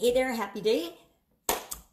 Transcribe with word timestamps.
Hey 0.00 0.12
there, 0.12 0.32
happy 0.32 0.60
day. 0.60 0.94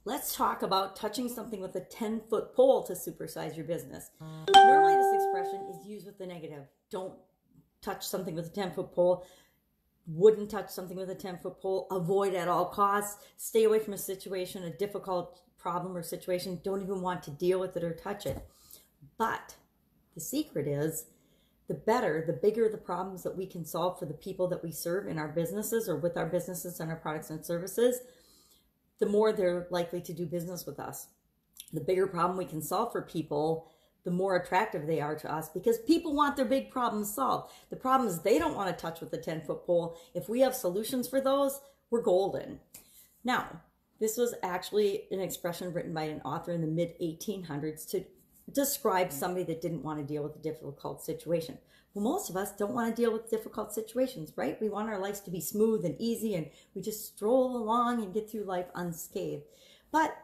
Let's 0.04 0.36
talk 0.36 0.62
about 0.62 0.96
touching 0.96 1.28
something 1.28 1.60
with 1.60 1.76
a 1.76 1.80
10 1.80 2.22
foot 2.30 2.54
pole 2.54 2.84
to 2.84 2.94
supersize 2.94 3.58
your 3.58 3.66
business. 3.66 4.12
Normally, 4.54 4.94
this 4.94 5.24
expression 5.24 5.68
is 5.72 5.88
used 5.88 6.06
with 6.06 6.20
the 6.20 6.28
negative. 6.28 6.66
Don't 6.92 7.16
touch 7.82 8.06
something 8.06 8.36
with 8.36 8.46
a 8.46 8.52
10 8.52 8.74
foot 8.74 8.94
pole. 8.94 9.26
Wouldn't 10.06 10.52
touch 10.52 10.70
something 10.70 10.96
with 10.96 11.10
a 11.10 11.16
10 11.16 11.40
foot 11.40 11.60
pole. 11.60 11.88
Avoid 11.90 12.36
at 12.36 12.48
all 12.48 12.66
costs. 12.66 13.26
Stay 13.38 13.64
away 13.64 13.80
from 13.80 13.94
a 13.94 13.98
situation, 13.98 14.66
a 14.66 14.78
difficult 14.78 15.42
problem 15.58 15.98
or 15.98 16.04
situation. 16.04 16.62
Don't 16.64 16.84
even 16.84 17.02
want 17.02 17.24
to 17.24 17.32
deal 17.32 17.60
with 17.60 17.76
it 17.76 17.84
or 17.84 17.96
touch 17.96 18.28
it. 18.28 18.38
But 19.18 19.56
the 20.14 20.22
secret 20.22 20.68
is 20.68 21.06
the 21.68 21.74
better, 21.74 22.24
the 22.26 22.34
bigger 22.34 22.70
the 22.70 22.78
problems 22.78 23.24
that 23.24 23.36
we 23.36 23.48
can 23.48 23.66
solve 23.66 23.98
for 23.98 24.06
the 24.06 24.14
people 24.14 24.48
that 24.50 24.64
we 24.64 24.72
serve 24.72 25.08
in 25.08 25.18
our 25.18 25.28
businesses 25.28 25.90
or 25.90 25.96
with 25.96 26.16
our 26.18 26.28
businesses 26.28 26.80
and 26.80 26.92
our 26.92 26.98
products 26.98 27.30
and 27.30 27.46
services, 27.46 28.00
the 29.00 29.06
more 29.06 29.34
they're 29.34 29.68
likely 29.72 30.02
to 30.02 30.14
do 30.14 30.26
business 30.26 30.66
with 30.66 30.80
us. 30.80 31.08
The 31.74 31.82
bigger 31.82 32.08
problem 32.08 32.38
we 32.38 32.46
can 32.46 32.62
solve 32.62 32.92
for 32.92 33.02
people, 33.02 33.68
the 34.04 34.12
more 34.12 34.36
attractive 34.36 34.86
they 34.86 35.02
are 35.02 35.16
to 35.16 35.34
us 35.34 35.50
because 35.50 35.80
people 35.80 36.14
want 36.14 36.36
their 36.36 36.46
big 36.46 36.70
problems 36.70 37.14
solved. 37.14 37.52
The 37.70 37.76
problems 37.76 38.22
they 38.22 38.38
don't 38.38 38.56
want 38.56 38.70
to 38.70 38.82
touch 38.82 39.02
with 39.02 39.12
the 39.12 39.18
10 39.18 39.42
foot 39.42 39.66
pole, 39.66 39.98
if 40.14 40.30
we 40.30 40.42
have 40.42 40.56
solutions 40.56 41.08
for 41.08 41.20
those, 41.20 41.60
we're 41.90 42.02
golden. 42.02 42.60
Now, 43.24 43.62
this 44.00 44.18
was 44.18 44.36
actually 44.44 45.06
an 45.12 45.20
expression 45.20 45.74
written 45.74 45.94
by 45.94 46.04
an 46.04 46.22
author 46.22 46.52
in 46.52 46.62
the 46.62 46.68
mid 46.68 47.00
1800s 47.00 47.90
to 47.92 48.06
describe 48.52 49.12
somebody 49.12 49.44
that 49.46 49.62
didn't 49.62 49.84
want 49.84 50.00
to 50.00 50.06
deal 50.06 50.24
with 50.24 50.36
a 50.36 50.40
difficult 50.40 51.04
situation. 51.04 51.58
Well, 51.94 52.04
most 52.04 52.30
of 52.30 52.36
us 52.36 52.52
don't 52.52 52.74
want 52.74 52.94
to 52.94 53.02
deal 53.02 53.14
with 53.14 53.30
difficult 53.30 53.74
situations, 53.74 54.34
right? 54.36 54.60
We 54.62 54.70
want 54.70 54.90
our 54.90 55.00
lives 55.00 55.22
to 55.22 55.32
be 55.32 55.40
smooth 55.40 55.86
and 55.86 55.96
easy 56.00 56.36
and 56.36 56.48
we 56.74 56.82
just 56.82 57.08
stroll 57.08 57.56
along 57.56 58.04
and 58.04 58.14
get 58.14 58.30
through 58.30 58.44
life 58.44 58.68
unscathed. 58.76 59.44
But 59.92 60.16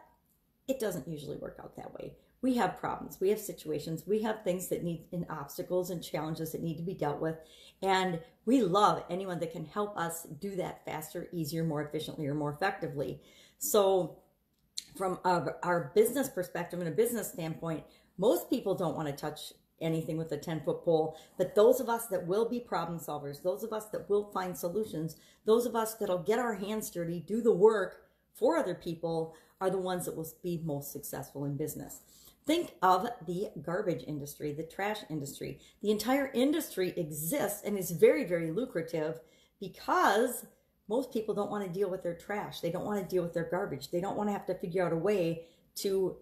it 0.68 0.78
doesn't 0.78 1.08
usually 1.08 1.38
work 1.38 1.58
out 1.62 1.76
that 1.76 1.94
way. 1.94 2.14
We 2.42 2.56
have 2.56 2.78
problems, 2.78 3.18
we 3.20 3.30
have 3.30 3.38
situations, 3.38 4.04
we 4.06 4.20
have 4.22 4.42
things 4.42 4.68
that 4.68 4.82
need 4.82 5.04
and 5.12 5.24
obstacles 5.30 5.90
and 5.90 6.02
challenges 6.02 6.52
that 6.52 6.62
need 6.62 6.76
to 6.76 6.82
be 6.82 6.92
dealt 6.92 7.20
with. 7.20 7.36
And 7.82 8.20
we 8.46 8.62
love 8.62 9.04
anyone 9.08 9.38
that 9.38 9.52
can 9.52 9.64
help 9.64 9.96
us 9.96 10.24
do 10.40 10.56
that 10.56 10.84
faster, 10.84 11.28
easier, 11.32 11.62
more 11.62 11.82
efficiently, 11.82 12.26
or 12.26 12.34
more 12.34 12.52
effectively. 12.52 13.20
So, 13.58 14.18
from 14.96 15.20
our, 15.24 15.56
our 15.62 15.92
business 15.94 16.28
perspective 16.28 16.80
and 16.80 16.88
a 16.88 16.92
business 16.92 17.30
standpoint, 17.30 17.84
most 18.18 18.50
people 18.50 18.74
don't 18.74 18.96
want 18.96 19.08
to 19.08 19.14
touch 19.14 19.52
anything 19.80 20.16
with 20.16 20.30
a 20.32 20.36
10 20.36 20.62
foot 20.62 20.84
pole, 20.84 21.16
but 21.36 21.54
those 21.54 21.80
of 21.80 21.88
us 21.88 22.06
that 22.06 22.26
will 22.26 22.48
be 22.48 22.60
problem 22.60 22.98
solvers, 22.98 23.42
those 23.42 23.64
of 23.64 23.72
us 23.72 23.86
that 23.86 24.08
will 24.08 24.30
find 24.32 24.56
solutions, 24.56 25.16
those 25.44 25.66
of 25.66 25.74
us 25.74 25.94
that'll 25.94 26.18
get 26.18 26.38
our 26.38 26.54
hands 26.54 26.90
dirty, 26.90 27.20
do 27.20 27.40
the 27.40 27.52
work 27.52 28.02
for 28.34 28.56
other 28.56 28.74
people 28.74 29.34
are 29.60 29.70
the 29.70 29.78
ones 29.78 30.04
that 30.04 30.16
will 30.16 30.28
be 30.42 30.60
most 30.64 30.92
successful 30.92 31.44
in 31.44 31.56
business. 31.56 32.00
Think 32.44 32.74
of 32.82 33.08
the 33.26 33.50
garbage 33.62 34.04
industry, 34.06 34.52
the 34.52 34.64
trash 34.64 34.98
industry. 35.08 35.60
The 35.80 35.92
entire 35.92 36.30
industry 36.34 36.92
exists 36.96 37.62
and 37.64 37.78
is 37.78 37.92
very, 37.92 38.24
very 38.24 38.50
lucrative 38.50 39.20
because 39.60 40.44
most 40.88 41.12
people 41.12 41.34
don't 41.34 41.50
want 41.50 41.64
to 41.64 41.72
deal 41.72 41.88
with 41.88 42.02
their 42.02 42.16
trash. 42.16 42.60
They 42.60 42.72
don't 42.72 42.84
want 42.84 43.00
to 43.00 43.14
deal 43.14 43.22
with 43.22 43.32
their 43.32 43.48
garbage. 43.48 43.92
They 43.92 44.00
don't 44.00 44.16
want 44.16 44.28
to 44.28 44.32
have 44.32 44.46
to 44.46 44.54
figure 44.54 44.84
out 44.84 44.92
a 44.92 44.96
way 44.96 45.44
to 45.76 46.16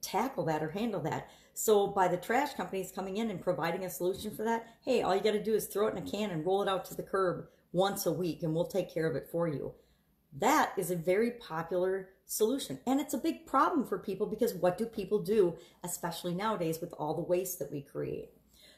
tackle 0.00 0.44
that 0.46 0.62
or 0.62 0.70
handle 0.70 1.00
that. 1.02 1.28
So 1.54 1.88
by 1.88 2.08
the 2.08 2.16
trash 2.16 2.54
companies 2.54 2.92
coming 2.92 3.16
in 3.16 3.30
and 3.30 3.40
providing 3.40 3.84
a 3.84 3.90
solution 3.90 4.30
for 4.30 4.44
that, 4.44 4.66
hey, 4.84 5.02
all 5.02 5.14
you 5.14 5.22
got 5.22 5.32
to 5.32 5.42
do 5.42 5.54
is 5.54 5.66
throw 5.66 5.88
it 5.88 5.96
in 5.96 6.02
a 6.06 6.10
can 6.10 6.30
and 6.30 6.46
roll 6.46 6.62
it 6.62 6.68
out 6.68 6.84
to 6.86 6.94
the 6.94 7.02
curb 7.02 7.46
once 7.72 8.06
a 8.06 8.12
week 8.12 8.42
and 8.42 8.54
we'll 8.54 8.66
take 8.66 8.92
care 8.92 9.08
of 9.08 9.16
it 9.16 9.28
for 9.30 9.48
you. 9.48 9.74
That 10.38 10.72
is 10.76 10.90
a 10.90 10.96
very 10.96 11.32
popular 11.32 12.10
solution. 12.26 12.78
And 12.86 13.00
it's 13.00 13.14
a 13.14 13.18
big 13.18 13.46
problem 13.46 13.86
for 13.86 13.98
people 13.98 14.26
because 14.26 14.54
what 14.54 14.78
do 14.78 14.86
people 14.86 15.18
do, 15.18 15.56
especially 15.82 16.34
nowadays 16.34 16.80
with 16.80 16.92
all 16.98 17.14
the 17.14 17.22
waste 17.22 17.58
that 17.58 17.72
we 17.72 17.82
create? 17.82 18.30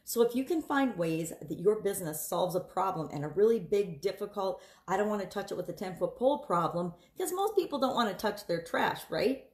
So 0.04 0.22
if 0.22 0.34
you 0.34 0.44
can 0.44 0.62
find 0.62 0.96
ways 0.96 1.32
that 1.40 1.60
your 1.60 1.82
business 1.82 2.26
solves 2.26 2.54
a 2.54 2.60
problem 2.60 3.10
and 3.12 3.24
a 3.24 3.28
really 3.28 3.60
big, 3.60 4.00
difficult, 4.00 4.62
I 4.88 4.96
don't 4.96 5.08
want 5.08 5.20
to 5.20 5.28
touch 5.28 5.52
it 5.52 5.56
with 5.56 5.68
a 5.68 5.72
10 5.72 5.96
foot 5.96 6.16
pole 6.16 6.38
problem, 6.38 6.94
because 7.16 7.32
most 7.32 7.54
people 7.54 7.78
don't 7.78 7.94
want 7.94 8.10
to 8.10 8.16
touch 8.16 8.46
their 8.46 8.62
trash, 8.62 9.02
right? 9.10 9.44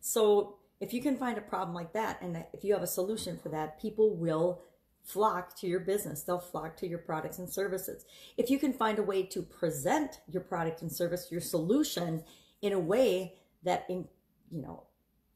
So 0.00 0.56
if 0.82 0.92
you 0.92 1.00
can 1.00 1.16
find 1.16 1.38
a 1.38 1.42
problem 1.42 1.74
like 1.74 1.92
that 1.92 2.20
and 2.20 2.44
if 2.52 2.64
you 2.64 2.72
have 2.74 2.82
a 2.82 2.88
solution 2.88 3.38
for 3.40 3.48
that, 3.50 3.80
people 3.80 4.16
will 4.16 4.62
flock 5.04 5.56
to 5.60 5.68
your 5.68 5.78
business. 5.78 6.22
They'll 6.22 6.40
flock 6.40 6.76
to 6.78 6.88
your 6.88 6.98
products 6.98 7.38
and 7.38 7.48
services. 7.48 8.04
If 8.36 8.50
you 8.50 8.58
can 8.58 8.72
find 8.72 8.98
a 8.98 9.02
way 9.04 9.22
to 9.26 9.42
present 9.42 10.20
your 10.28 10.42
product 10.42 10.82
and 10.82 10.90
service, 10.90 11.28
your 11.30 11.40
solution 11.40 12.24
in 12.62 12.72
a 12.72 12.80
way 12.80 13.34
that 13.62 13.86
in, 13.88 14.08
you 14.50 14.60
know, 14.60 14.82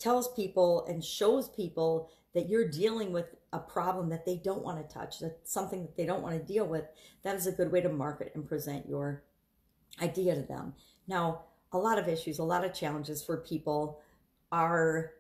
tells 0.01 0.35
people 0.35 0.85
and 0.89 1.05
shows 1.05 1.49
people 1.49 2.11
that 2.35 2.49
you're 2.49 2.69
dealing 2.69 3.12
with 3.12 3.27
a 3.53 3.61
problem 3.61 4.09
that 4.09 4.27
they 4.27 4.37
don't 4.37 4.65
want 4.65 4.79
to 4.79 4.95
touch, 4.95 5.21
that's 5.21 5.53
something 5.53 5.83
that 5.83 5.97
they 5.97 6.06
don't 6.06 6.23
want 6.23 6.37
to 6.37 6.53
deal 6.53 6.67
with, 6.67 6.87
that 7.23 7.37
is 7.37 7.47
a 7.47 7.53
good 7.53 7.71
way 7.71 7.81
to 7.81 7.89
market 7.89 8.33
and 8.35 8.49
present 8.49 8.89
your 8.89 9.23
idea 10.03 10.35
to 10.35 10.43
them. 10.43 10.75
Now, 11.06 11.43
a 11.71 11.79
lot 11.79 12.01
of 12.01 12.09
issues, 12.09 12.41
a 12.41 12.45
lot 12.45 12.65
of 12.65 12.75
challenges 12.75 13.23
for 13.23 13.37
people 13.37 14.01
are 14.51 15.12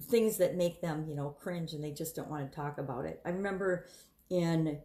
things 0.00 0.36
that 0.38 0.56
make 0.56 0.80
them, 0.80 1.06
you 1.08 1.14
know, 1.14 1.30
cringe 1.40 1.72
and 1.72 1.82
they 1.82 1.92
just 1.92 2.16
don't 2.16 2.30
want 2.30 2.50
to 2.50 2.56
talk 2.56 2.78
about 2.78 3.04
it. 3.04 3.20
I 3.24 3.30
remember 3.30 3.86
in 4.30 4.78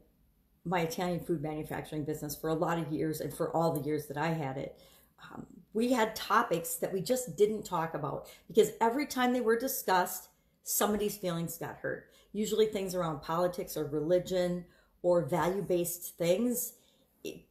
my 0.65 0.81
Italian 0.81 1.19
food 1.19 1.41
manufacturing 1.41 2.03
business 2.03 2.35
for 2.35 2.49
a 2.49 2.53
lot 2.53 2.79
of 2.79 2.91
years 2.91 3.21
and 3.21 3.33
for 3.33 3.55
all 3.55 3.71
the 3.71 3.85
years 3.85 4.07
that 4.07 4.17
I 4.17 4.29
had 4.29 4.57
it, 4.57 4.79
um, 5.23 5.45
we 5.73 5.91
had 5.91 6.15
topics 6.15 6.75
that 6.75 6.93
we 6.93 7.01
just 7.01 7.37
didn't 7.37 7.63
talk 7.63 7.93
about 7.93 8.27
because 8.47 8.71
every 8.81 9.05
time 9.05 9.33
they 9.33 9.41
were 9.41 9.57
discussed, 9.57 10.29
somebody's 10.63 11.17
feelings 11.17 11.57
got 11.57 11.77
hurt. 11.77 12.09
Usually 12.33 12.65
things 12.65 12.95
around 12.95 13.21
politics 13.21 13.77
or 13.77 13.85
religion 13.85 14.65
or 15.01 15.25
value 15.25 15.61
based 15.61 16.17
things. 16.17 16.73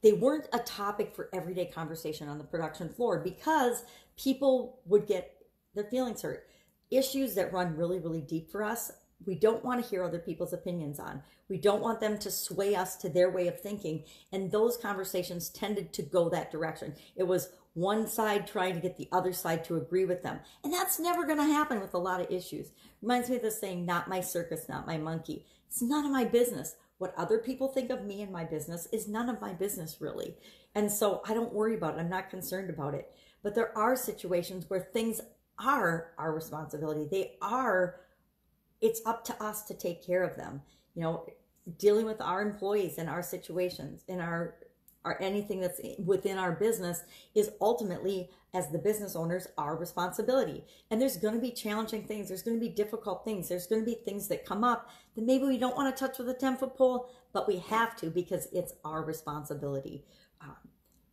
they 0.01 0.13
weren't 0.13 0.47
a 0.53 0.59
topic 0.59 1.13
for 1.15 1.29
everyday 1.33 1.65
conversation 1.65 2.27
on 2.27 2.37
the 2.37 2.43
production 2.43 2.89
floor 2.89 3.19
because 3.19 3.83
people 4.17 4.79
would 4.85 5.05
get 5.05 5.35
their 5.73 5.83
feelings 5.85 6.21
hurt 6.21 6.47
issues 6.91 7.35
that 7.35 7.53
run 7.53 7.75
really, 7.75 7.99
really 7.99 8.21
deep 8.21 8.51
for 8.51 8.63
us, 8.63 8.91
we 9.25 9.35
don't 9.35 9.63
want 9.63 9.83
to 9.83 9.89
hear 9.89 10.03
other 10.03 10.19
people's 10.19 10.53
opinions 10.53 10.99
on. 10.99 11.21
We 11.47 11.57
don't 11.57 11.81
want 11.81 11.99
them 11.99 12.17
to 12.19 12.31
sway 12.31 12.75
us 12.75 12.95
to 12.97 13.09
their 13.09 13.29
way 13.29 13.47
of 13.47 13.59
thinking. 13.59 14.03
And 14.31 14.51
those 14.51 14.77
conversations 14.77 15.49
tended 15.49 15.93
to 15.93 16.01
go 16.03 16.29
that 16.29 16.51
direction. 16.51 16.95
It 17.15 17.23
was 17.23 17.49
one 17.73 18.07
side 18.07 18.47
trying 18.47 18.73
to 18.73 18.79
get 18.79 18.97
the 18.97 19.09
other 19.11 19.33
side 19.33 19.63
to 19.65 19.75
agree 19.75 20.05
with 20.05 20.23
them. 20.23 20.39
And 20.63 20.73
that's 20.73 20.99
never 20.99 21.25
going 21.25 21.37
to 21.37 21.43
happen 21.43 21.81
with 21.81 21.93
a 21.93 21.99
lot 21.99 22.21
of 22.21 22.31
issues. 22.31 22.71
Reminds 23.01 23.29
me 23.29 23.35
of 23.35 23.41
the 23.41 23.51
saying, 23.51 23.85
not 23.85 24.07
my 24.07 24.21
circus, 24.21 24.67
not 24.69 24.87
my 24.87 24.97
monkey. 24.97 25.45
It's 25.67 25.81
none 25.81 26.05
of 26.05 26.11
my 26.11 26.23
business. 26.23 26.75
What 26.97 27.13
other 27.17 27.39
people 27.39 27.67
think 27.67 27.89
of 27.89 28.05
me 28.05 28.21
and 28.21 28.31
my 28.31 28.45
business 28.45 28.87
is 28.93 29.07
none 29.07 29.29
of 29.29 29.41
my 29.41 29.53
business, 29.53 29.97
really. 29.99 30.35
And 30.73 30.89
so 30.89 31.21
I 31.27 31.33
don't 31.33 31.53
worry 31.53 31.75
about 31.75 31.95
it. 31.95 31.99
I'm 31.99 32.09
not 32.09 32.29
concerned 32.29 32.69
about 32.69 32.93
it. 32.93 33.11
But 33.43 33.55
there 33.55 33.77
are 33.77 33.95
situations 33.95 34.65
where 34.69 34.79
things 34.79 35.21
are 35.59 36.11
our 36.17 36.33
responsibility. 36.33 37.07
They 37.09 37.37
are, 37.41 38.01
it's 38.81 39.01
up 39.05 39.23
to 39.25 39.43
us 39.43 39.63
to 39.63 39.73
take 39.73 40.05
care 40.05 40.23
of 40.23 40.35
them. 40.35 40.61
You 40.95 41.03
know, 41.03 41.25
dealing 41.77 42.05
with 42.05 42.21
our 42.21 42.41
employees 42.41 42.97
and 42.97 43.09
our 43.09 43.23
situations 43.23 44.03
and 44.07 44.21
our, 44.21 44.55
our 45.03 45.17
anything 45.21 45.59
that's 45.59 45.79
within 45.99 46.37
our 46.37 46.51
business 46.51 47.03
is 47.33 47.51
ultimately, 47.61 48.29
as 48.53 48.69
the 48.69 48.77
business 48.77 49.15
owners, 49.15 49.47
our 49.57 49.75
responsibility. 49.75 50.63
And 50.89 51.01
there's 51.01 51.17
going 51.17 51.35
to 51.35 51.41
be 51.41 51.51
challenging 51.51 52.03
things. 52.03 52.27
There's 52.27 52.43
going 52.43 52.59
to 52.59 52.65
be 52.65 52.71
difficult 52.71 53.23
things. 53.23 53.49
There's 53.49 53.67
going 53.67 53.81
to 53.81 53.85
be 53.85 53.95
things 53.95 54.27
that 54.29 54.45
come 54.45 54.63
up 54.63 54.89
that 55.15 55.25
maybe 55.25 55.45
we 55.45 55.57
don't 55.57 55.75
want 55.75 55.95
to 55.95 56.07
touch 56.07 56.17
with 56.17 56.29
a 56.29 56.33
10 56.33 56.57
foot 56.57 56.75
pole, 56.75 57.09
but 57.33 57.47
we 57.47 57.57
have 57.57 57.95
to 57.97 58.07
because 58.07 58.47
it's 58.51 58.73
our 58.83 59.03
responsibility. 59.03 60.03
Um, 60.41 60.55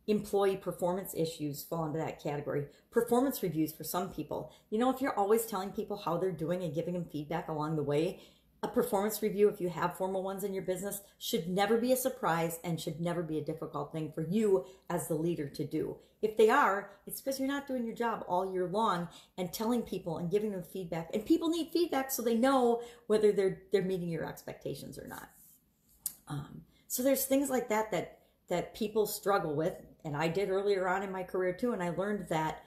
employee 0.07 0.57
performance 0.57 1.13
issues 1.15 1.63
fall 1.63 1.85
into 1.85 1.99
that 1.99 2.21
category. 2.21 2.65
Performance 2.91 3.41
reviews 3.41 3.71
for 3.71 3.83
some 3.83 4.09
people. 4.09 4.51
You 4.69 4.77
know, 4.77 4.89
if 4.89 5.01
you're 5.01 5.17
always 5.17 5.45
telling 5.45 5.71
people 5.71 5.97
how 5.97 6.17
they're 6.17 6.31
doing 6.31 6.63
and 6.63 6.75
giving 6.75 6.93
them 6.93 7.05
feedback 7.05 7.47
along 7.47 7.75
the 7.75 7.83
way, 7.83 8.19
a 8.63 8.67
performance 8.67 9.21
review, 9.21 9.49
if 9.49 9.59
you 9.59 9.69
have 9.69 9.97
formal 9.97 10.23
ones 10.23 10.43
in 10.45 10.53
your 10.53 10.63
business, 10.63 11.01
should 11.17 11.49
never 11.49 11.77
be 11.77 11.91
a 11.91 11.97
surprise 11.97 12.59
and 12.63 12.79
should 12.79 13.01
never 13.01 13.21
be 13.21 13.37
a 13.37 13.43
difficult 13.43 13.91
thing 13.91 14.11
for 14.13 14.21
you 14.21 14.65
as 14.89 15.07
the 15.07 15.15
leader 15.15 15.49
to 15.49 15.65
do. 15.65 15.97
If 16.21 16.37
they 16.37 16.49
are, 16.49 16.91
it's 17.05 17.19
because 17.19 17.39
you're 17.39 17.49
not 17.49 17.67
doing 17.67 17.85
your 17.85 17.95
job 17.95 18.23
all 18.29 18.53
year 18.53 18.67
long 18.67 19.09
and 19.37 19.51
telling 19.51 19.81
people 19.81 20.17
and 20.17 20.31
giving 20.31 20.53
them 20.53 20.63
feedback. 20.63 21.09
And 21.13 21.25
people 21.25 21.49
need 21.49 21.71
feedback 21.73 22.09
so 22.09 22.21
they 22.21 22.35
know 22.35 22.81
whether 23.07 23.33
they're 23.33 23.63
they're 23.73 23.81
meeting 23.81 24.07
your 24.07 24.25
expectations 24.25 24.97
or 24.97 25.07
not. 25.07 25.29
Um, 26.29 26.61
so 26.87 27.03
there's 27.03 27.25
things 27.25 27.49
like 27.49 27.67
that 27.67 27.91
that 27.91 28.19
that 28.47 28.73
people 28.73 29.05
struggle 29.05 29.53
with 29.53 29.73
and 30.05 30.15
I 30.15 30.27
did 30.27 30.49
earlier 30.49 30.87
on 30.87 31.03
in 31.03 31.11
my 31.11 31.23
career 31.23 31.53
too. 31.53 31.73
And 31.73 31.81
I 31.81 31.89
learned 31.89 32.27
that 32.29 32.63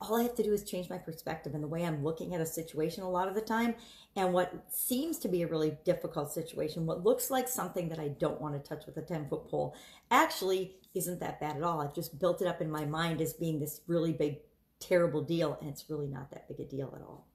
all 0.00 0.16
I 0.16 0.22
have 0.24 0.34
to 0.34 0.42
do 0.42 0.52
is 0.52 0.62
change 0.62 0.90
my 0.90 0.98
perspective 0.98 1.54
and 1.54 1.62
the 1.62 1.68
way 1.68 1.84
I'm 1.84 2.04
looking 2.04 2.34
at 2.34 2.40
a 2.40 2.46
situation 2.46 3.02
a 3.02 3.10
lot 3.10 3.28
of 3.28 3.34
the 3.34 3.40
time. 3.40 3.74
And 4.14 4.32
what 4.32 4.52
seems 4.68 5.18
to 5.20 5.28
be 5.28 5.42
a 5.42 5.46
really 5.46 5.78
difficult 5.84 6.32
situation, 6.32 6.84
what 6.84 7.04
looks 7.04 7.30
like 7.30 7.48
something 7.48 7.88
that 7.88 7.98
I 7.98 8.08
don't 8.08 8.40
want 8.40 8.62
to 8.62 8.68
touch 8.68 8.84
with 8.84 8.98
a 8.98 9.02
10 9.02 9.28
foot 9.28 9.48
pole, 9.48 9.74
actually 10.10 10.76
isn't 10.94 11.20
that 11.20 11.40
bad 11.40 11.56
at 11.56 11.62
all. 11.62 11.80
I've 11.80 11.94
just 11.94 12.18
built 12.18 12.42
it 12.42 12.48
up 12.48 12.60
in 12.60 12.70
my 12.70 12.84
mind 12.84 13.20
as 13.20 13.32
being 13.32 13.58
this 13.58 13.80
really 13.86 14.12
big, 14.12 14.38
terrible 14.80 15.22
deal, 15.22 15.56
and 15.60 15.70
it's 15.70 15.88
really 15.88 16.08
not 16.08 16.30
that 16.30 16.48
big 16.48 16.60
a 16.60 16.64
deal 16.64 16.92
at 16.94 17.02
all. 17.02 17.26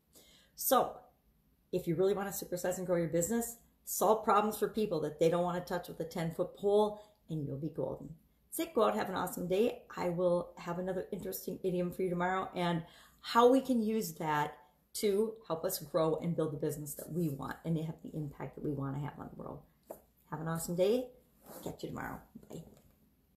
So, 0.55 0.97
if 1.71 1.87
you 1.87 1.95
really 1.95 2.13
want 2.13 2.33
to 2.33 2.45
supersize 2.45 2.77
and 2.77 2.85
grow 2.85 2.97
your 2.97 3.07
business, 3.07 3.55
solve 3.85 4.23
problems 4.23 4.57
for 4.57 4.67
people 4.67 4.99
that 5.01 5.19
they 5.19 5.29
don't 5.29 5.43
want 5.43 5.65
to 5.65 5.73
touch 5.73 5.87
with 5.87 5.99
a 5.99 6.05
10 6.05 6.33
foot 6.33 6.55
pole, 6.57 7.01
and 7.29 7.47
you'll 7.47 7.57
be 7.57 7.69
golden. 7.69 8.09
Say, 8.51 8.69
go 8.75 8.83
out, 8.83 8.95
have 8.95 9.07
an 9.07 9.15
awesome 9.15 9.47
day. 9.47 9.83
I 9.95 10.09
will 10.09 10.51
have 10.57 10.77
another 10.77 11.07
interesting 11.11 11.57
idiom 11.63 11.89
for 11.89 12.01
you 12.01 12.09
tomorrow 12.09 12.49
and 12.53 12.83
how 13.21 13.49
we 13.49 13.61
can 13.61 13.81
use 13.81 14.11
that 14.15 14.57
to 14.95 15.33
help 15.47 15.63
us 15.63 15.79
grow 15.79 16.17
and 16.17 16.35
build 16.35 16.51
the 16.51 16.57
business 16.57 16.93
that 16.95 17.09
we 17.09 17.29
want 17.29 17.55
and 17.63 17.77
have 17.77 17.95
the 18.03 18.11
impact 18.13 18.55
that 18.55 18.63
we 18.65 18.71
want 18.71 18.97
to 18.97 19.01
have 19.01 19.13
on 19.17 19.29
the 19.33 19.41
world. 19.41 19.59
Have 20.29 20.41
an 20.41 20.49
awesome 20.49 20.75
day. 20.75 21.07
Catch 21.63 21.83
you 21.83 21.89
tomorrow. 21.89 22.19
Bye. 22.49 22.61